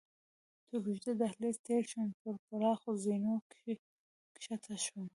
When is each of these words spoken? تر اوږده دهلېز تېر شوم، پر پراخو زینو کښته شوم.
تر 0.69 0.75
اوږده 0.83 1.11
دهلېز 1.21 1.57
تېر 1.67 1.83
شوم، 1.91 2.09
پر 2.19 2.35
پراخو 2.47 2.91
زینو 3.03 3.33
کښته 4.37 4.75
شوم. 4.85 5.07